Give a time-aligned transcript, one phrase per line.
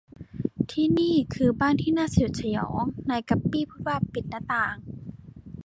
[0.71, 4.75] ที่นี่คือบ้านที่น่าสยดสยอง นายกั๊ปปี้พูดว่า ปิดหน้าต่าง